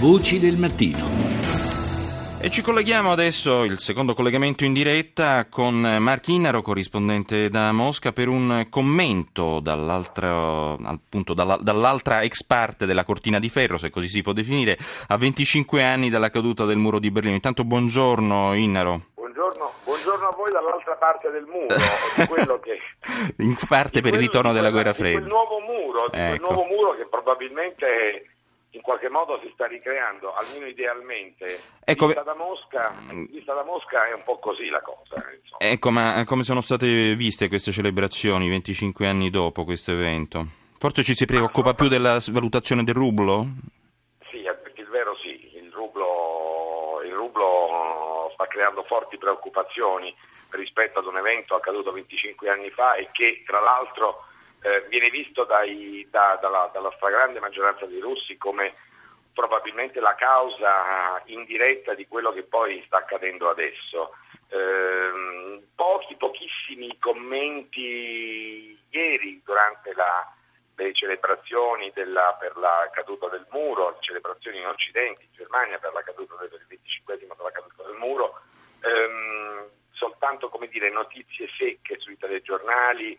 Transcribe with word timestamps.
Voci 0.00 0.40
del 0.40 0.56
mattino. 0.56 0.98
E 2.42 2.50
ci 2.50 2.60
colleghiamo 2.60 3.12
adesso, 3.12 3.64
il 3.64 3.78
secondo 3.78 4.12
collegamento 4.12 4.64
in 4.64 4.74
diretta, 4.74 5.46
con 5.48 5.74
Mark 5.80 6.28
Inaro, 6.28 6.60
corrispondente 6.60 7.48
da 7.48 7.72
Mosca, 7.72 8.12
per 8.12 8.28
un 8.28 8.66
commento 8.68 9.60
dall'altra, 9.60 10.76
appunto, 10.82 11.32
dalla, 11.32 11.56
dall'altra 11.56 12.22
ex 12.22 12.44
parte 12.44 12.84
della 12.84 13.04
cortina 13.04 13.38
di 13.38 13.48
ferro, 13.48 13.78
se 13.78 13.88
così 13.88 14.08
si 14.08 14.20
può 14.20 14.32
definire, 14.32 14.76
a 15.08 15.16
25 15.16 15.82
anni 15.82 16.10
dalla 16.10 16.28
caduta 16.28 16.66
del 16.66 16.76
muro 16.76 16.98
di 16.98 17.10
Berlino. 17.10 17.36
Intanto 17.36 17.64
buongiorno 17.64 18.52
Innaro. 18.52 19.06
Buongiorno, 19.14 19.72
buongiorno 19.84 20.28
a 20.28 20.34
voi 20.36 20.50
dall'altra 20.50 20.96
parte 20.96 21.30
del 21.30 21.46
muro, 21.46 21.74
di 22.18 22.26
quello 22.26 22.60
che... 22.60 22.78
in 23.38 23.56
parte 23.66 24.02
per 24.02 24.12
il 24.12 24.20
ritorno 24.20 24.52
della 24.52 24.70
guerra 24.70 24.92
fredda. 24.92 25.20
Di 25.20 25.24
quel 25.24 25.32
nuovo 25.32 25.60
muro, 25.60 26.08
di 26.10 26.18
ecco. 26.18 26.36
quel 26.36 26.40
nuovo 26.40 26.64
muro 26.64 26.92
che 26.92 27.06
probabilmente 27.06 28.33
in 28.74 28.82
qualche 28.82 29.08
modo 29.08 29.38
si 29.42 29.50
sta 29.54 29.66
ricreando, 29.66 30.34
almeno 30.34 30.66
idealmente. 30.66 31.60
Ecco, 31.84 32.06
vista, 32.06 32.22
da 32.22 32.34
Mosca, 32.34 32.92
vista 33.30 33.54
da 33.54 33.62
Mosca 33.62 34.06
è 34.08 34.12
un 34.12 34.22
po' 34.24 34.38
così 34.38 34.68
la 34.68 34.80
cosa. 34.82 35.14
Insomma. 35.14 35.58
Ecco, 35.58 35.90
ma 35.90 36.24
come 36.24 36.42
sono 36.42 36.60
state 36.60 37.14
viste 37.14 37.48
queste 37.48 37.70
celebrazioni 37.70 38.48
25 38.48 39.06
anni 39.06 39.30
dopo 39.30 39.64
questo 39.64 39.92
evento? 39.92 40.46
Forse 40.78 41.02
ci 41.02 41.14
si 41.14 41.24
preoccupa 41.24 41.72
più 41.74 41.88
della 41.88 42.18
valutazione 42.30 42.82
del 42.82 42.94
rublo? 42.94 43.46
Sì, 44.30 44.42
perché 44.42 44.80
il 44.80 44.88
vero 44.88 45.16
sì, 45.16 45.56
il 45.56 45.70
rublo, 45.72 47.00
il 47.04 47.12
rublo 47.12 48.30
sta 48.34 48.46
creando 48.48 48.82
forti 48.82 49.16
preoccupazioni 49.16 50.14
rispetto 50.50 50.98
ad 50.98 51.06
un 51.06 51.16
evento 51.16 51.54
accaduto 51.54 51.92
25 51.92 52.48
anni 52.48 52.70
fa 52.70 52.94
e 52.94 53.08
che 53.12 53.42
tra 53.46 53.60
l'altro 53.60 54.24
eh, 54.64 54.86
viene 54.88 55.10
visto 55.10 55.44
dai, 55.44 56.08
da, 56.10 56.38
dalla, 56.40 56.70
dalla, 56.72 56.90
stragrande 56.96 57.38
maggioranza 57.38 57.84
dei 57.84 58.00
russi 58.00 58.38
come 58.38 58.72
probabilmente 59.34 60.00
la 60.00 60.14
causa 60.14 61.20
indiretta 61.26 61.92
di 61.92 62.08
quello 62.08 62.32
che 62.32 62.44
poi 62.44 62.82
sta 62.86 62.98
accadendo 62.98 63.50
adesso. 63.50 64.14
Eh, 64.48 65.62
pochi, 65.74 66.14
pochissimi 66.16 66.96
commenti 66.98 68.78
ieri 68.88 69.42
durante 69.44 69.92
la, 69.92 70.32
le 70.76 70.94
celebrazioni 70.94 71.90
della, 71.92 72.34
per 72.40 72.56
la 72.56 72.88
caduta 72.90 73.28
del 73.28 73.46
muro, 73.50 73.90
le 73.90 73.96
celebrazioni 74.00 74.60
in 74.60 74.66
Occidente, 74.66 75.24
in 75.24 75.32
Germania 75.36 75.78
per 75.78 75.92
la 75.92 76.02
caduta 76.02 76.36
del 76.36 76.64
25 76.66 77.18
della 77.18 77.50
caduta 77.52 77.82
del 77.82 77.96
muro, 77.98 78.40
ehm, 78.80 79.68
soltanto 79.92 80.48
dire, 80.70 80.90
notizie 80.90 81.48
secche 81.58 81.98
sui 81.98 82.16
telegiornali, 82.16 83.18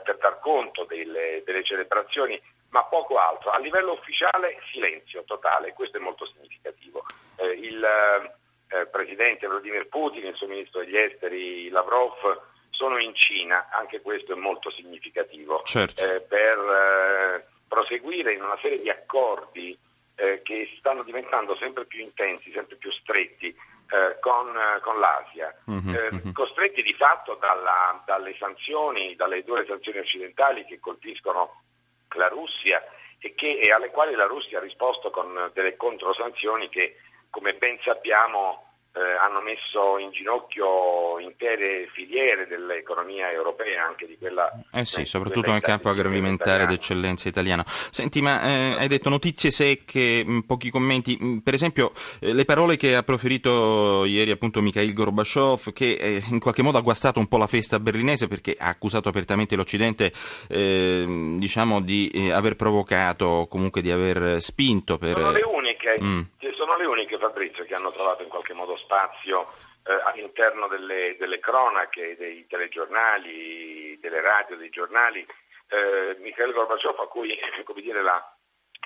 per, 0.00 0.18
dar 0.18 0.38
conto 0.40 0.84
delle, 0.84 1.42
delle, 1.44 1.64
celebrazioni, 1.64 2.40
ma 2.70 2.84
poco 2.84 3.18
altro. 3.18 3.50
A 3.50 3.58
livello 3.58 3.92
ufficiale 3.92 4.58
silenzio 4.70 5.24
totale, 5.24 5.72
questo 5.72 5.98
è 5.98 6.00
molto 6.00 6.26
significativo. 6.26 7.04
Eh, 7.36 7.46
il 7.52 7.84
eh, 7.84 8.86
presidente 8.86 9.46
Vladimir 9.46 9.86
Putin 9.88 10.24
e 10.24 10.28
il 10.28 10.36
suo 10.36 10.48
ministro 10.48 10.80
degli 10.80 10.96
esteri 10.96 11.68
Lavrov 11.68 12.40
sono 12.70 12.98
in 12.98 13.14
Cina, 13.14 13.68
anche 13.70 14.00
questo 14.00 14.32
è 14.32 14.36
molto 14.36 14.70
significativo, 14.70 15.62
certo. 15.64 16.02
eh, 16.02 16.20
per 16.20 16.58
eh, 16.58 17.46
proseguire 17.68 18.32
in 18.32 18.42
una 18.42 18.58
serie 18.60 18.80
di 18.80 18.90
accordi 18.90 19.76
eh, 20.16 20.42
che 20.42 20.68
stanno 20.78 21.02
diventando 21.02 21.56
sempre 21.56 21.84
più 21.84 22.00
intensi, 22.00 22.50
sempre 22.52 22.76
più 22.76 22.90
stretti 22.92 23.54
eh, 23.94 24.18
con, 24.18 24.48
eh, 24.56 24.80
con, 24.80 24.98
l'Asia, 24.98 25.54
mm-hmm, 25.70 25.94
eh, 25.94 26.08
mm-hmm. 26.12 26.32
costretti 26.32 26.82
di 26.82 26.94
fatto 26.94 27.36
dalla, 27.40 28.02
dalle 28.04 28.34
sanzioni, 28.36 29.14
dalle 29.14 29.44
due 29.44 29.64
sanzioni 29.66 29.98
occidentali 29.98 30.64
che 30.64 30.80
colpiscono 30.80 31.62
la 32.16 32.26
Russia 32.26 32.82
e, 33.20 33.34
che, 33.36 33.60
e 33.60 33.70
alle 33.70 33.90
quali 33.90 34.14
la 34.14 34.26
Russia 34.26 34.58
ha 34.58 34.62
risposto 34.62 35.10
con 35.10 35.50
delle 35.52 35.76
controsanzioni 35.76 36.68
che, 36.70 36.96
come 37.30 37.54
ben 37.54 37.78
sappiamo, 37.84 38.73
eh, 38.94 39.00
hanno 39.00 39.40
messo 39.40 39.98
in 39.98 40.12
ginocchio 40.12 41.18
intere 41.18 41.88
filiere 41.92 42.46
dell'economia 42.46 43.30
europea, 43.30 43.84
anche 43.84 44.06
di 44.06 44.16
quella... 44.16 44.48
Eh 44.72 44.84
sì, 44.84 45.04
soprattutto 45.04 45.50
nel 45.50 45.60
campo 45.60 45.88
agroalimentare 45.88 46.66
d'eccellenza 46.66 47.28
italiano. 47.28 47.64
Senti, 47.66 48.22
ma 48.22 48.40
eh, 48.42 48.76
hai 48.78 48.88
detto 48.88 49.08
notizie 49.08 49.50
secche, 49.50 50.22
mh, 50.24 50.40
pochi 50.42 50.70
commenti, 50.70 51.16
mh, 51.18 51.38
per 51.38 51.54
esempio 51.54 51.90
eh, 52.20 52.32
le 52.32 52.44
parole 52.44 52.76
che 52.76 52.94
ha 52.94 53.02
proferito 53.02 54.04
ieri 54.04 54.30
appunto 54.30 54.62
Mikhail 54.62 54.92
Gorbaciov, 54.92 55.72
che 55.72 55.94
eh, 55.94 56.22
in 56.30 56.38
qualche 56.38 56.62
modo 56.62 56.78
ha 56.78 56.82
guastato 56.82 57.18
un 57.18 57.26
po' 57.26 57.38
la 57.38 57.48
festa 57.48 57.80
berlinese 57.80 58.28
perché 58.28 58.54
ha 58.56 58.68
accusato 58.68 59.08
apertamente 59.08 59.56
l'Occidente 59.56 60.12
ehm, 60.48 61.38
diciamo 61.40 61.80
di 61.80 62.08
eh, 62.10 62.30
aver 62.30 62.54
provocato, 62.54 63.48
comunque 63.50 63.82
di 63.82 63.90
aver 63.90 64.40
spinto 64.40 64.98
per... 64.98 65.16
Sono 65.16 65.32
le 65.32 65.42
uniche, 65.42 65.62
Mm. 66.00 66.22
Le 66.84 66.86
uniche 66.86 67.18
Fabrizio 67.18 67.64
che 67.64 67.74
hanno 67.74 67.90
trovato 67.90 68.22
in 68.22 68.28
qualche 68.28 68.52
modo 68.52 68.76
spazio 68.76 69.50
eh, 69.84 69.92
all'interno 70.04 70.68
delle, 70.68 71.16
delle, 71.18 71.40
cronache, 71.40 72.16
dei 72.16 72.46
telegiornali, 72.46 73.98
delle 74.00 74.20
radio, 74.20 74.56
dei 74.56 74.70
giornali. 74.70 75.26
Eh, 75.68 76.16
Mikhail 76.20 76.52
Gorbaciov 76.52 77.00
a 77.00 77.06
cui 77.06 77.36
come 77.64 77.80
dire, 77.80 78.02
la, 78.02 78.22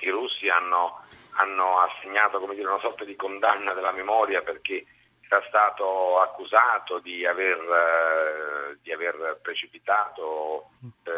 i 0.01 0.09
russi 0.09 0.47
hanno, 0.47 1.03
hanno 1.33 1.79
assegnato 1.79 2.39
come 2.39 2.55
dire, 2.55 2.67
una 2.67 2.79
sorta 2.79 3.03
di 3.03 3.15
condanna 3.15 3.73
della 3.73 3.91
memoria 3.91 4.41
perché 4.41 4.85
era 5.31 5.43
stato 5.47 6.19
accusato 6.21 6.99
di 6.99 7.23
aver, 7.25 7.59
eh, 7.59 8.77
di 8.81 8.91
aver 8.91 9.39
precipitato 9.43 10.69
eh, 11.03 11.11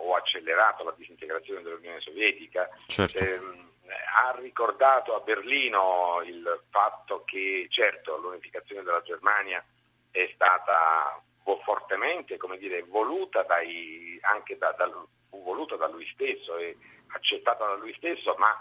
o 0.00 0.14
accelerato 0.14 0.84
la 0.84 0.94
disintegrazione 0.96 1.62
dell'Unione 1.62 2.00
Sovietica. 2.00 2.68
Certo. 2.86 3.66
Ha 3.88 4.38
ricordato 4.40 5.14
a 5.14 5.20
Berlino 5.20 6.22
il 6.24 6.62
fatto 6.70 7.24
che 7.24 7.66
certo 7.70 8.16
l'unificazione 8.18 8.82
della 8.82 9.02
Germania 9.02 9.64
è 10.10 10.30
stata 10.34 11.22
fortemente 11.64 12.36
dire, 12.58 12.82
voluta 12.82 13.42
dai, 13.42 14.20
da, 14.58 14.72
da, 14.72 14.90
voluta 15.30 15.76
da 15.76 15.88
lui 15.88 16.06
stesso 16.12 16.56
e 16.56 16.76
accettata 17.12 17.66
da 17.66 17.74
lui 17.74 17.94
stesso, 17.94 18.34
ma 18.36 18.54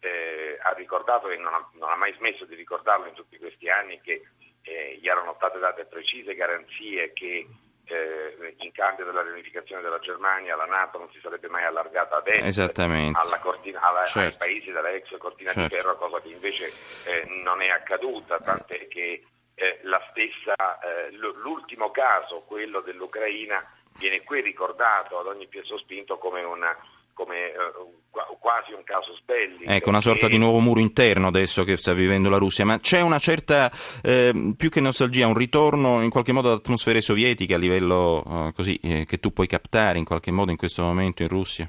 eh, 0.00 0.58
ha 0.60 0.72
ricordato 0.72 1.28
e 1.28 1.36
non 1.36 1.54
ha, 1.54 1.70
non 1.74 1.90
ha, 1.90 1.96
mai 1.96 2.12
smesso 2.14 2.44
di 2.44 2.54
ricordarlo 2.54 3.06
in 3.06 3.14
tutti 3.14 3.38
questi 3.38 3.68
anni 3.70 4.00
che 4.00 4.22
eh, 4.62 4.98
gli 5.00 5.08
erano 5.08 5.34
state 5.34 5.58
date 5.58 5.84
precise 5.84 6.34
garanzie 6.34 7.12
che 7.12 7.46
eh, 7.86 8.54
in 8.58 8.72
cambio 8.72 9.04
della 9.04 9.22
riunificazione 9.22 9.82
della 9.82 9.98
Germania 9.98 10.56
la 10.56 10.64
Nato 10.64 10.98
non 10.98 11.10
si 11.12 11.20
sarebbe 11.20 11.48
mai 11.48 11.64
allargata 11.64 12.16
ad 12.16 12.26
est 12.28 12.78
alla 12.78 13.38
cortina, 13.40 13.80
alla, 13.80 14.04
certo. 14.04 14.42
ai 14.42 14.50
paesi 14.50 14.70
della 14.72 14.90
ex 14.90 15.16
cortina 15.18 15.52
certo. 15.52 15.74
di 15.74 15.80
ferro, 15.80 15.96
cosa 15.96 16.20
che 16.20 16.28
invece 16.28 16.72
eh, 17.04 17.24
non 17.42 17.62
è 17.62 17.68
accaduta, 17.68 18.38
tant'è 18.40 18.88
che 18.88 19.24
eh, 19.54 19.80
la 19.82 20.00
stessa, 20.10 20.78
eh, 20.80 21.10
l'ultimo 21.12 21.90
caso, 21.90 22.42
quello 22.46 22.80
dell'Ucraina, 22.80 23.64
viene 23.98 24.22
qui 24.22 24.40
ricordato 24.40 25.18
ad 25.18 25.26
ogni 25.26 25.46
piè 25.46 25.62
sospinto 25.62 26.18
come 26.18 26.42
una 26.42 26.76
come 27.14 27.46
eh, 27.46 27.54
quasi 28.38 28.72
un 28.72 28.84
caso 28.84 29.14
spellico. 29.16 29.70
Ecco, 29.70 29.88
una 29.88 30.00
sorta 30.00 30.28
di 30.28 30.36
nuovo 30.36 30.58
muro 30.58 30.80
interno 30.80 31.28
adesso 31.28 31.64
che 31.64 31.76
sta 31.76 31.92
vivendo 31.94 32.28
la 32.28 32.36
Russia, 32.36 32.64
ma 32.64 32.78
c'è 32.78 33.00
una 33.00 33.18
certa, 33.18 33.70
eh, 34.02 34.52
più 34.56 34.68
che 34.68 34.80
nostalgia, 34.80 35.26
un 35.26 35.34
ritorno 35.34 36.02
in 36.02 36.10
qualche 36.10 36.32
modo 36.32 36.52
ad 36.52 36.58
atmosfere 36.58 37.00
sovietiche 37.00 37.54
a 37.54 37.58
livello 37.58 38.22
eh, 38.26 38.52
così, 38.54 38.78
eh, 38.82 39.06
che 39.06 39.18
tu 39.18 39.32
puoi 39.32 39.46
captare 39.46 39.98
in 39.98 40.04
qualche 40.04 40.30
modo 40.30 40.50
in 40.50 40.56
questo 40.56 40.82
momento 40.82 41.22
in 41.22 41.28
Russia? 41.28 41.68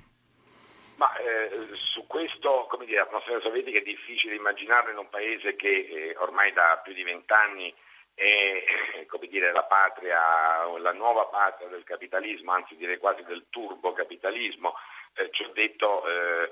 Ma 0.98 1.16
eh, 1.18 1.50
su 1.74 2.06
questo, 2.08 2.68
come 2.70 2.86
dire, 2.86 3.00
atmosfera 3.00 3.40
sovietica 3.40 3.78
è 3.78 3.82
difficile 3.82 4.36
immaginarlo 4.36 4.92
in 4.92 4.98
un 4.98 5.10
paese 5.10 5.56
che 5.56 5.88
eh, 5.90 6.16
ormai 6.18 6.52
da 6.52 6.82
più 6.84 6.94
di 6.94 7.04
vent'anni 7.04 7.74
è 8.16 9.06
come 9.08 9.28
dire, 9.28 9.52
la 9.52 9.64
patria, 9.64 10.20
la 10.80 10.94
nuova 10.94 11.26
patria 11.26 11.68
del 11.68 11.84
capitalismo, 11.84 12.54
anzi 12.54 12.76
direi 12.76 12.98
quasi 12.98 13.24
del 13.24 13.46
turbocapitalismo. 13.50 14.74
Eh, 15.14 15.30
ci 15.32 15.44
ho 15.44 15.52
detto, 15.54 16.08
eh, 16.08 16.52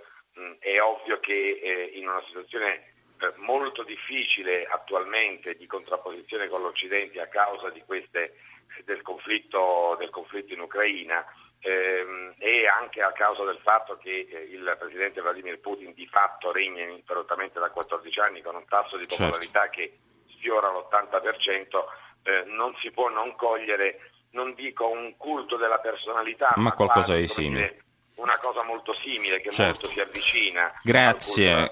è 0.59 0.81
ovvio 0.81 1.19
che 1.19 1.59
eh, 1.62 1.91
in 1.94 2.07
una 2.07 2.22
situazione 2.28 2.94
eh, 3.19 3.34
molto 3.37 3.84
difficile 3.84 4.66
attualmente 4.66 5.55
di 5.55 5.66
contrapposizione 5.66 6.47
con 6.49 6.61
l'Occidente 6.61 7.22
a 7.22 7.28
causa 7.28 7.70
di 7.70 7.82
queste, 7.85 8.35
del, 8.84 9.02
conflitto, 9.02 9.96
del 9.97 10.09
conflitto 10.09 10.53
in 10.53 10.59
Ucraina 10.59 11.23
ehm, 11.59 12.35
e 12.40 12.67
anche 12.67 13.02
a 13.02 13.14
causa 13.14 13.43
del 13.46 13.59
fatto 13.61 13.97
che 13.97 14.28
eh, 14.29 14.43
il 14.52 14.76
presidente 14.78 15.22
Vladimir 15.22 15.59
Putin 15.59 15.93
di 15.93 16.08
fatto 16.08 16.52
regna 16.52 16.84
ininterrottamente 16.84 17.59
da 17.59 17.70
14 17.70 18.20
anni 18.20 18.41
con 18.41 18.55
un 18.55 18.66
tasso 18.67 18.97
di 18.97 19.05
popolarità 19.08 19.70
certo. 19.70 19.76
che 19.76 19.97
sfiora 20.43 20.67
l'80%, 20.67 21.85
eh, 22.23 22.43
non 22.51 22.75
si 22.81 22.91
può 22.91 23.07
non 23.07 23.34
cogliere, 23.37 24.11
non 24.31 24.53
dico 24.53 24.90
un 24.90 25.16
culto 25.16 25.55
della 25.55 25.78
personalità, 25.78 26.51
ma, 26.57 26.63
ma 26.63 26.72
qualcosa 26.73 27.16
di 27.16 27.28
simile. 27.28 27.78
una 28.16 28.37
cosa 28.40 28.63
molto 28.63 28.93
simile 28.93 29.41
che 29.41 29.49
certo. 29.49 29.79
molto 29.81 29.87
si 29.87 29.99
avvicina 29.99 30.72
grazie. 30.84 31.69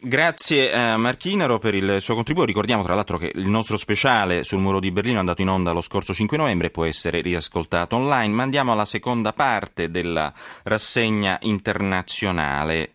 grazie 0.00 0.72
a 0.72 0.96
Marchinaro 0.96 1.58
per 1.58 1.74
il 1.74 2.00
suo 2.00 2.14
contributo. 2.14 2.46
Ricordiamo 2.46 2.82
tra 2.82 2.94
l'altro 2.94 3.18
che 3.18 3.30
il 3.34 3.48
nostro 3.48 3.76
speciale 3.76 4.42
sul 4.42 4.58
muro 4.58 4.80
di 4.80 4.90
Berlino 4.90 5.16
è 5.16 5.20
andato 5.20 5.42
in 5.42 5.48
onda 5.48 5.72
lo 5.72 5.82
scorso 5.82 6.14
5 6.14 6.36
novembre 6.36 6.70
può 6.70 6.84
essere 6.84 7.20
riascoltato 7.20 7.96
online. 7.96 8.34
Ma 8.34 8.42
andiamo 8.42 8.72
alla 8.72 8.86
seconda 8.86 9.32
parte 9.32 9.90
della 9.90 10.32
rassegna 10.64 11.38
internazionale 11.42 12.94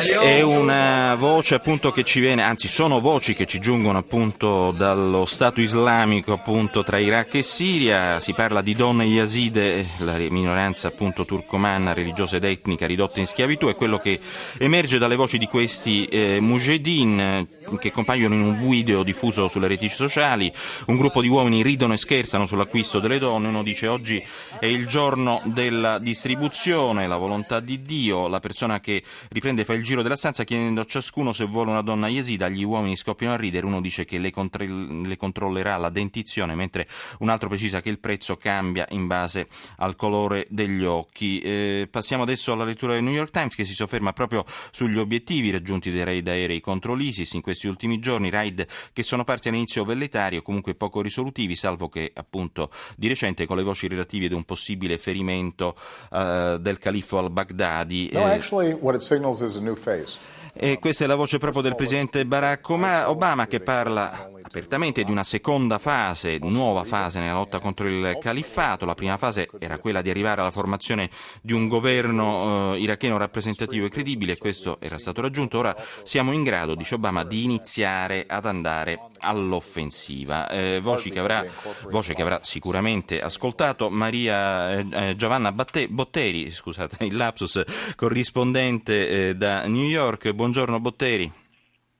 È 0.00 0.40
una 0.40 1.14
voce 1.14 1.54
appunto 1.54 1.92
che 1.92 2.02
ci 2.04 2.20
viene, 2.20 2.42
anzi 2.42 2.68
sono 2.68 2.98
voci 3.00 3.34
che 3.34 3.46
ci 3.46 3.60
giungono 3.60 3.98
appunto 3.98 4.72
dallo 4.72 5.26
Stato 5.26 5.60
islamico 5.60 6.32
appunto 6.32 6.82
tra 6.82 6.98
Iraq 6.98 7.34
e 7.34 7.42
Siria, 7.42 8.18
si 8.18 8.32
parla 8.32 8.62
di 8.62 8.74
donne 8.74 9.04
yazide, 9.04 9.86
la 9.98 10.16
minoranza 10.16 10.88
appunto 10.88 11.24
turcomanna 11.24 11.92
religiosa 11.92 12.36
ed 12.36 12.44
etnica 12.44 12.86
ridotta 12.86 13.20
in 13.20 13.26
schiavitù, 13.26 13.68
è 13.68 13.76
quello 13.76 13.98
che 13.98 14.18
emerge 14.58 14.98
dalle 14.98 15.16
voci 15.16 15.38
di 15.38 15.46
questi 15.46 16.06
eh, 16.06 16.40
mujahideen 16.40 17.46
che 17.78 17.92
compaiono 17.92 18.34
in 18.34 18.42
un 18.42 18.58
video 18.58 19.02
diffuso 19.02 19.48
sulle 19.48 19.68
reti 19.68 19.88
sociali, 19.88 20.50
un 20.86 20.96
gruppo 20.96 21.20
di 21.20 21.28
uomini 21.28 21.62
ridono 21.62 21.92
e 21.92 21.98
scherzano 21.98 22.46
sull'acquisto 22.46 22.98
delle 22.98 23.18
donne, 23.18 23.48
uno 23.48 23.62
dice 23.62 23.86
oggi 23.86 24.22
è 24.58 24.66
il 24.66 24.86
giorno 24.86 25.40
della 25.44 25.98
distribuzione, 25.98 27.06
la 27.06 27.16
volontà 27.16 27.60
di 27.60 27.82
Dio, 27.82 27.98
la 28.08 28.40
persona 28.40 28.80
che 28.80 29.02
riprende 29.28 29.64
fa 29.64 29.74
il 29.74 29.82
giro 29.82 30.02
della 30.02 30.16
stanza 30.16 30.44
chiedendo 30.44 30.80
a 30.80 30.84
ciascuno 30.84 31.32
se 31.32 31.44
vuole 31.44 31.70
una 31.70 31.82
donna 31.82 32.08
yesida, 32.08 32.48
gli 32.48 32.62
uomini 32.62 32.96
scoppiano 32.96 33.34
a 33.34 33.36
ridere, 33.36 33.66
uno 33.66 33.80
dice 33.80 34.04
che 34.04 34.18
le, 34.18 34.30
contre- 34.30 34.66
le 34.66 35.16
controllerà 35.16 35.76
la 35.76 35.90
dentizione, 35.90 36.54
mentre 36.54 36.88
un 37.18 37.28
altro 37.28 37.48
precisa 37.48 37.80
che 37.80 37.90
il 37.90 37.98
prezzo 37.98 38.36
cambia 38.36 38.86
in 38.90 39.06
base 39.06 39.48
al 39.76 39.96
colore 39.96 40.46
degli 40.48 40.84
occhi. 40.84 41.40
Eh, 41.40 41.88
passiamo 41.90 42.22
adesso 42.22 42.52
alla 42.52 42.64
lettura 42.64 42.94
del 42.94 43.02
New 43.02 43.12
York 43.12 43.30
Times 43.30 43.54
che 43.54 43.64
si 43.64 43.74
sofferma 43.74 44.12
proprio 44.12 44.44
sugli 44.70 44.98
obiettivi 44.98 45.50
raggiunti 45.50 45.90
dai 45.90 46.04
raid 46.04 46.28
aerei 46.28 46.60
contro 46.60 46.94
l'ISIS 46.94 47.32
in 47.32 47.40
questi 47.40 47.66
ultimi 47.66 47.98
giorni, 47.98 48.30
raid 48.30 48.66
che 48.92 49.02
sono 49.02 49.24
parti 49.24 49.48
all'inizio 49.48 49.84
velletari 49.84 50.36
o 50.36 50.42
comunque 50.42 50.74
poco 50.74 51.02
risolutivi, 51.02 51.56
salvo 51.56 51.88
che 51.88 52.10
appunto 52.14 52.70
di 52.96 53.08
recente 53.08 53.46
con 53.46 53.56
le 53.56 53.62
voci 53.62 53.88
relative 53.88 54.26
ad 54.26 54.32
un 54.32 54.44
possibile 54.44 54.98
ferimento 54.98 55.76
uh, 56.10 56.56
del 56.58 56.78
califfo 56.78 57.18
al-Baghdadi. 57.18 57.89
No, 58.12 58.24
uh, 58.24 58.28
actually 58.28 58.74
what 58.74 58.94
it 58.94 59.02
signals 59.02 59.42
is 59.42 59.56
a 59.56 59.60
new 59.62 59.74
phase. 59.74 60.18
E 60.62 60.78
questa 60.78 61.04
è 61.04 61.06
la 61.06 61.14
voce 61.14 61.38
proprio 61.38 61.62
del 61.62 61.74
presidente 61.74 62.26
Barack 62.26 62.68
Obama 62.68 63.46
che 63.46 63.60
parla 63.60 64.28
apertamente 64.42 65.04
di 65.04 65.10
una 65.10 65.24
seconda 65.24 65.78
fase, 65.78 66.36
nuova 66.42 66.84
fase 66.84 67.18
nella 67.18 67.32
lotta 67.32 67.60
contro 67.60 67.88
il 67.88 68.18
califfato. 68.20 68.84
La 68.84 68.94
prima 68.94 69.16
fase 69.16 69.48
era 69.58 69.78
quella 69.78 70.02
di 70.02 70.10
arrivare 70.10 70.42
alla 70.42 70.50
formazione 70.50 71.08
di 71.40 71.54
un 71.54 71.66
governo 71.66 72.74
eh, 72.74 72.78
iracheno 72.80 73.16
rappresentativo 73.16 73.86
e 73.86 73.88
credibile 73.88 74.32
e 74.32 74.36
questo 74.36 74.76
era 74.80 74.98
stato 74.98 75.22
raggiunto. 75.22 75.56
Ora 75.56 75.74
siamo 76.02 76.32
in 76.32 76.42
grado, 76.42 76.74
dice 76.74 76.96
Obama, 76.96 77.24
di 77.24 77.42
iniziare 77.42 78.26
ad 78.28 78.44
andare 78.44 79.00
all'offensiva. 79.20 80.46
Eh, 80.50 80.80
voci 80.82 81.08
che 81.08 81.20
avrà, 81.20 81.42
voce 81.88 82.12
che 82.12 82.20
avrà 82.20 82.40
sicuramente 82.42 83.18
ascoltato 83.18 83.88
Maria 83.88 84.72
eh, 84.72 84.86
eh 84.92 85.16
Giovanna 85.16 85.52
Batte, 85.52 85.88
Botteri, 85.88 86.50
scusate 86.50 87.04
il 87.06 87.16
lapsus, 87.16 87.62
corrispondente 87.96 89.28
eh, 89.28 89.34
da 89.36 89.66
New 89.66 89.86
York. 89.86 90.32
Buongiorno 90.32 90.49
Botteri. 90.80 91.30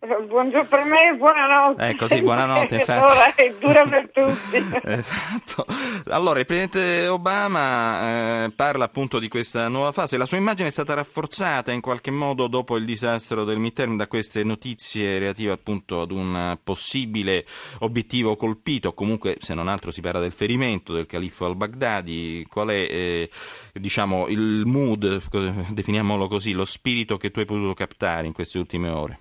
Buongiorno 0.02 0.64
per 0.64 0.84
me, 0.84 1.14
buonanotte. 1.14 1.88
Ecco, 1.88 2.06
sì, 2.06 2.22
buonanotte, 2.22 2.76
infatti. 2.80 3.12
Ora 3.12 3.34
è 3.34 3.54
dura 3.60 3.84
per 3.84 4.10
tutti. 4.10 4.56
esatto. 4.82 5.66
Allora, 6.08 6.38
il 6.38 6.46
Presidente 6.46 7.06
Obama 7.06 8.44
eh, 8.44 8.50
parla 8.50 8.86
appunto 8.86 9.18
di 9.18 9.28
questa 9.28 9.68
nuova 9.68 9.92
fase. 9.92 10.16
La 10.16 10.24
sua 10.24 10.38
immagine 10.38 10.68
è 10.68 10.70
stata 10.70 10.94
rafforzata 10.94 11.70
in 11.70 11.82
qualche 11.82 12.10
modo 12.10 12.46
dopo 12.46 12.78
il 12.78 12.86
disastro 12.86 13.44
del 13.44 13.58
midterm 13.58 13.98
da 13.98 14.06
queste 14.06 14.42
notizie 14.42 15.18
relative 15.18 15.52
appunto 15.52 16.00
ad 16.00 16.12
un 16.12 16.56
possibile 16.64 17.44
obiettivo 17.80 18.36
colpito. 18.36 18.94
Comunque, 18.94 19.36
se 19.38 19.52
non 19.52 19.68
altro, 19.68 19.90
si 19.90 20.00
parla 20.00 20.20
del 20.20 20.32
ferimento 20.32 20.94
del 20.94 21.04
califfo 21.04 21.44
al-Baghdadi. 21.44 22.46
Qual 22.48 22.68
è, 22.68 22.86
eh, 22.88 23.30
diciamo, 23.74 24.28
il 24.28 24.62
mood, 24.64 25.20
definiamolo 25.68 26.26
così, 26.26 26.52
lo 26.52 26.64
spirito 26.64 27.18
che 27.18 27.30
tu 27.30 27.40
hai 27.40 27.44
potuto 27.44 27.74
captare 27.74 28.26
in 28.26 28.32
queste 28.32 28.56
ultime 28.56 28.88
ore? 28.88 29.18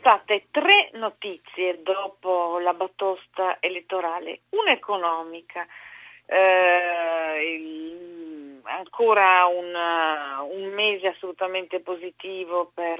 State 0.00 0.46
tre 0.50 0.88
notizie 0.94 1.82
dopo 1.82 2.58
la 2.58 2.72
batosta 2.72 3.58
elettorale, 3.60 4.40
una 4.48 4.70
economica, 4.70 5.66
eh, 6.24 7.60
ancora 8.62 9.44
un, 9.44 9.74
un, 10.56 10.72
mese 10.72 11.08
assolutamente 11.08 11.80
positivo 11.80 12.70
per 12.72 12.98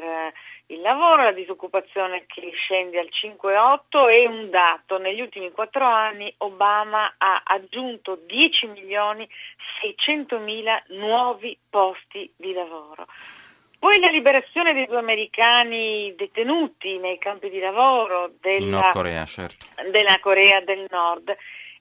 il 0.67 0.83
lavoro, 0.83 1.23
la 1.23 1.33
disoccupazione 1.33 2.27
che 2.27 2.51
scende 2.53 2.99
al 2.99 3.09
5,8 3.11 4.11
e 4.11 4.27
un 4.27 4.51
dato, 4.51 4.99
negli 4.99 5.23
ultimi 5.23 5.51
quattro 5.53 5.87
anni 5.87 6.31
Obama 6.39 7.15
ha 7.17 7.41
aggiunto 7.47 8.19
10 8.27 8.67
milioni 8.67 9.27
600 9.81 10.39
mila 10.39 10.79
nuovi 10.89 11.57
posti 11.71 12.31
di 12.37 12.53
lavoro. 12.53 13.07
Poi 13.81 13.99
la 13.99 14.11
liberazione 14.11 14.75
dei 14.75 14.85
due 14.85 14.99
americani 14.99 16.13
detenuti 16.15 16.99
nei 16.99 17.17
campi 17.17 17.49
di 17.49 17.59
lavoro 17.61 18.35
della, 18.39 18.91
Corea, 18.93 19.25
certo. 19.25 19.65
della 19.91 20.19
Corea 20.21 20.61
del 20.61 20.85
Nord. 20.91 21.35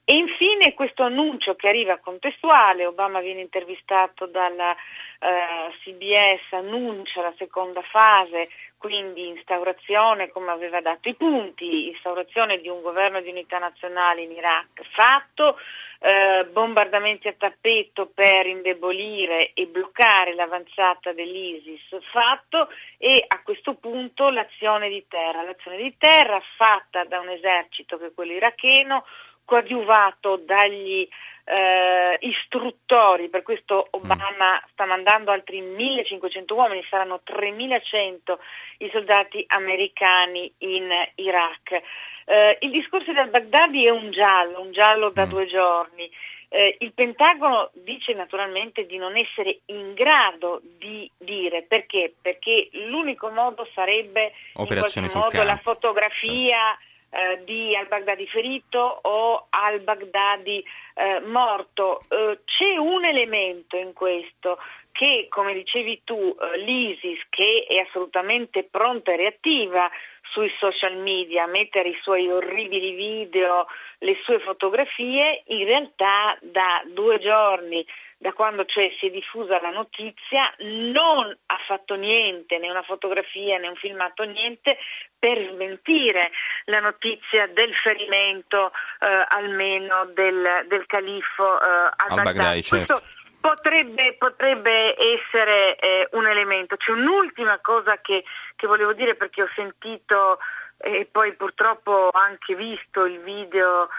E 0.05 0.15
infine 0.15 0.73
questo 0.75 1.03
annuncio 1.03 1.55
che 1.55 1.67
arriva 1.67 1.97
contestuale, 1.97 2.85
Obama 2.85 3.19
viene 3.19 3.41
intervistato 3.41 4.27
dalla 4.27 4.71
uh, 4.71 5.71
CBS, 5.83 6.53
annuncia 6.53 7.21
la 7.21 7.33
seconda 7.37 7.81
fase, 7.81 8.47
quindi 8.79 9.27
instaurazione, 9.27 10.29
come 10.29 10.51
aveva 10.51 10.79
dato 10.79 11.09
i 11.09 11.13
punti, 11.13 11.89
instaurazione 11.89 12.61
di 12.61 12.69
un 12.69 12.81
governo 12.81 13.19
di 13.19 13.29
unità 13.29 13.59
nazionale 13.59 14.21
in 14.21 14.31
Iraq 14.31 14.81
fatto, 14.93 15.57
eh, 15.99 16.47
bombardamenti 16.49 17.27
a 17.27 17.35
tappeto 17.37 18.09
per 18.13 18.47
indebolire 18.47 19.51
e 19.53 19.67
bloccare 19.67 20.33
l'avanzata 20.33 21.11
dell'ISIS 21.11 21.81
fatto 22.09 22.69
e 22.97 23.25
a 23.27 23.41
questo 23.43 23.73
punto 23.73 24.29
l'azione 24.29 24.87
di 24.87 25.05
terra, 25.09 25.43
l'azione 25.43 25.75
di 25.75 25.93
terra 25.97 26.41
fatta 26.55 27.03
da 27.03 27.19
un 27.19 27.27
esercito 27.27 27.97
che 27.97 28.07
è 28.07 28.13
quello 28.15 28.31
iracheno, 28.31 29.03
coadiuvato 29.49 30.35
dagli 30.45 31.07
eh, 31.45 32.17
istruttori, 32.19 33.29
per 33.29 33.41
questo 33.41 33.87
Obama 33.89 34.61
sta 34.71 34.85
mandando 34.85 35.31
altri 35.31 35.59
1500 35.59 36.53
uomini, 36.53 36.85
saranno 36.87 37.21
3100 37.23 38.39
i 38.77 38.89
soldati 38.91 39.43
americani 39.47 40.53
in 40.59 40.87
Iraq. 41.15 41.81
Eh, 42.25 42.57
il 42.61 42.69
discorso 42.69 43.11
del 43.11 43.29
Baghdadi 43.29 43.87
è 43.87 43.89
un 43.89 44.11
giallo, 44.11 44.61
un 44.61 44.71
giallo 44.71 45.09
da 45.09 45.25
mm. 45.25 45.29
due 45.29 45.47
giorni. 45.47 46.11
Eh, 46.51 46.77
il 46.81 46.93
Pentagono 46.93 47.71
dice 47.73 48.13
naturalmente 48.13 48.85
di 48.85 48.97
non 48.97 49.17
essere 49.17 49.61
in 49.67 49.95
grado 49.95 50.61
di 50.77 51.09
dire 51.17 51.63
perché, 51.63 52.13
perché 52.21 52.69
l'unico 52.73 53.29
modo 53.29 53.67
sarebbe 53.73 54.33
Operazioni 54.53 55.07
in 55.07 55.13
qualche 55.13 55.37
modo 55.37 55.49
la 55.49 55.57
fotografia 55.57 56.57
certo. 56.57 56.88
Eh, 57.09 57.43
di 57.43 57.75
al-Baghdadi 57.75 58.27
ferito 58.27 58.99
o 59.01 59.47
al-Baghdadi 59.49 60.63
eh, 60.95 61.19
morto. 61.21 62.03
Eh, 62.09 62.39
c'è 62.45 62.77
un 62.77 63.05
elemento 63.05 63.77
in 63.77 63.93
questo 63.93 64.57
che, 64.91 65.27
come 65.29 65.53
dicevi 65.53 66.01
tu, 66.03 66.15
eh, 66.15 66.57
l'ISIS, 66.57 67.19
che 67.29 67.65
è 67.67 67.77
assolutamente 67.77 68.63
pronta 68.63 69.11
e 69.11 69.17
reattiva 69.17 69.89
sui 70.31 70.51
social 70.59 70.97
media 70.97 71.43
a 71.43 71.47
mettere 71.47 71.89
i 71.89 71.99
suoi 72.01 72.29
orribili 72.29 72.91
video, 72.91 73.65
le 73.99 74.17
sue 74.23 74.39
fotografie, 74.39 75.43
in 75.47 75.65
realtà 75.65 76.37
da 76.41 76.83
due 76.85 77.17
giorni, 77.19 77.85
da 78.21 78.33
quando 78.33 78.65
cioè 78.65 78.93
si 78.99 79.07
è 79.07 79.11
diffusa 79.11 79.61
la 79.61 79.69
notizia, 79.69 80.53
non 80.57 81.35
ha 81.45 81.57
fatto 81.65 81.95
niente, 81.95 82.57
né 82.57 82.69
una 82.69 82.83
fotografia 82.83 83.57
né 83.57 83.69
un 83.69 83.77
filmato, 83.77 84.23
niente 84.23 84.77
per 85.17 85.37
smentire 85.53 86.29
la 86.65 86.81
notizia 86.81 87.47
del 87.47 87.73
ferimento 87.75 88.73
eh, 88.99 89.25
almeno 89.29 90.05
del, 90.13 90.65
del 90.67 90.85
califfo 90.85 91.61
eh, 91.61 91.91
al-Baghdadi. 91.95 92.61
Certo. 92.61 93.01
Potrebbe, 93.39 94.15
potrebbe, 94.17 94.97
essere 94.97 95.77
eh, 95.77 96.09
un 96.11 96.27
elemento. 96.27 96.75
C'è 96.75 96.91
un'ultima 96.91 97.57
cosa 97.61 98.01
che, 98.01 98.25
che, 98.57 98.67
volevo 98.67 98.91
dire 98.91 99.15
perché 99.15 99.43
ho 99.43 99.49
sentito 99.55 100.39
e 100.77 101.07
poi 101.09 101.33
purtroppo 101.35 101.91
ho 101.91 102.09
anche 102.11 102.53
visto 102.55 103.05
il 103.05 103.19
video 103.21 103.85
eh, 103.85 103.89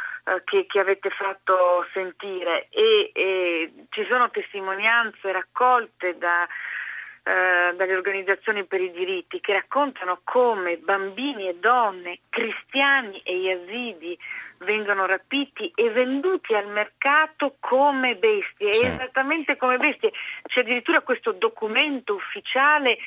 che, 0.44 0.66
che, 0.66 0.78
avete 0.78 1.10
fatto 1.10 1.86
sentire 1.92 2.68
e, 2.70 3.10
e, 3.12 3.72
ci 3.90 4.06
sono 4.08 4.30
testimonianze 4.30 5.32
raccolte 5.32 6.16
da, 6.18 6.46
eh, 7.22 7.74
dalle 7.74 7.94
organizzazioni 7.94 8.64
per 8.64 8.80
i 8.80 8.90
diritti 8.90 9.40
che 9.40 9.52
raccontano 9.52 10.20
come 10.24 10.78
bambini 10.78 11.48
e 11.48 11.56
donne, 11.56 12.20
cristiani 12.28 13.20
e 13.24 13.36
yazidi 13.36 14.18
vengono 14.58 15.06
rapiti 15.06 15.72
e 15.74 15.90
venduti 15.90 16.54
al 16.54 16.66
mercato 16.68 17.56
come 17.60 18.16
bestie, 18.16 18.72
sì. 18.74 18.86
esattamente 18.86 19.56
come 19.56 19.78
bestie. 19.78 20.12
C'è 20.46 20.60
addirittura 20.60 21.00
questo 21.00 21.32
documento 21.32 22.14
ufficiale 22.14 22.98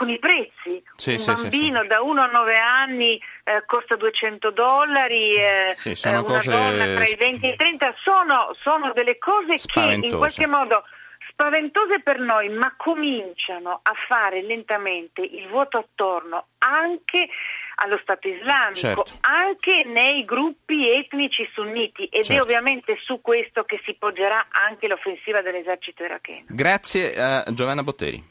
con 0.00 0.08
i 0.08 0.18
prezzi. 0.18 0.82
Sì, 0.96 1.12
un 1.12 1.18
sì, 1.18 1.30
bambino 1.30 1.84
da 1.84 2.00
1 2.00 2.22
a 2.22 2.26
9 2.26 2.56
anni 2.56 3.20
eh, 3.44 3.64
costa 3.66 3.96
200 3.96 4.50
dollari, 4.50 5.34
eh, 5.34 5.74
una 6.04 6.22
cose... 6.22 6.50
donna 6.50 6.84
tra 6.94 7.04
i 7.04 7.16
20 7.18 7.46
e 7.46 7.48
i 7.50 7.56
30, 7.56 7.94
sono, 8.02 8.56
sono 8.62 8.92
delle 8.94 9.18
cose 9.18 9.56
che 9.56 9.98
in 10.00 10.16
qualche 10.16 10.46
modo 10.46 10.84
spaventose 11.28 12.00
per 12.00 12.18
noi, 12.18 12.48
ma 12.48 12.72
cominciano 12.78 13.80
a 13.82 13.92
fare 14.08 14.40
lentamente 14.40 15.20
il 15.20 15.46
vuoto 15.48 15.76
attorno 15.76 16.46
anche 16.60 17.28
allo 17.82 17.98
Stato 18.02 18.26
islamico, 18.26 18.78
certo. 18.78 19.04
anche 19.20 19.84
nei 19.84 20.24
gruppi 20.24 20.88
etnici 20.88 21.46
sunniti 21.52 22.04
ed 22.04 22.24
certo. 22.24 22.40
è 22.40 22.42
ovviamente 22.42 22.96
su 23.04 23.20
questo 23.20 23.64
che 23.64 23.78
si 23.84 23.94
poggerà 23.98 24.46
anche 24.50 24.86
l'offensiva 24.86 25.42
dell'esercito 25.42 26.04
iracheno. 26.04 26.44
Grazie 26.48 27.12
a 27.20 27.44
Giovanna 27.52 27.82
Botteri. 27.82 28.28